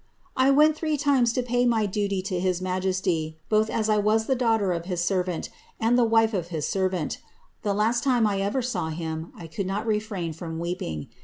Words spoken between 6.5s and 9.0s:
servant The last time I ever saw